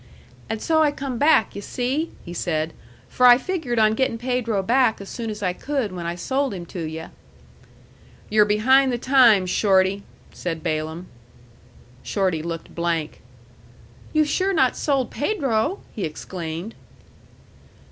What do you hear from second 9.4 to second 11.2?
Shorty," said Balaam.